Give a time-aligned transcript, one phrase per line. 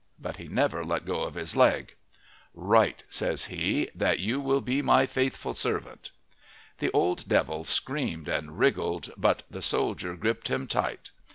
[0.17, 1.93] But he never let go of his leg.
[2.55, 6.09] "Write," says he, "that you will be my faithful servant."
[6.79, 11.11] The old devil screamed and wriggled, but the soldier gripped him tight.